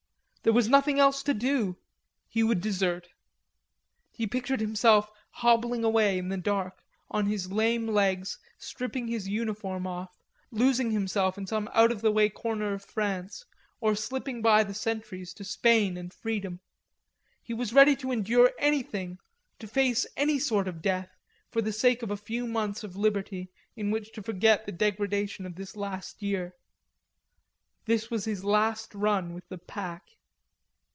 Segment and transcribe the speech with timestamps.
[0.43, 1.77] There was nothing else to do;
[2.27, 3.09] he would desert.
[4.11, 6.81] He pictured himself hobbling away in the dark
[7.11, 10.17] on his lame legs, stripping his uniform off,
[10.49, 13.45] losing himself in some out of the way corner of France,
[13.81, 16.59] or slipping by the sentries to Spain and freedom.
[17.43, 19.19] He was ready to endure anything,
[19.59, 21.11] to face any sort of death,
[21.51, 25.45] for the sake of a few months of liberty in which to forget the degradation
[25.45, 26.55] of this last year.
[27.85, 30.01] This was his last run with the pack.